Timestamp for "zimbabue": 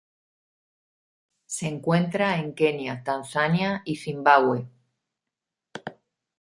3.97-4.67